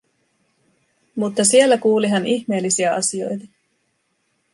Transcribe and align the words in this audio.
Mutta 1.15 1.43
siellä 1.45 1.77
kuuli 1.77 2.07
hän 2.07 2.25
ihmeellisiä 2.25 2.93
asioita. 2.93 3.45